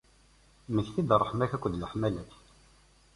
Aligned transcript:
Mmekti-d 0.69 1.07
d 1.09 1.11
ṛṛeḥma-k 1.21 1.51
akked 1.55 1.73
leḥmala-k. 1.77 2.31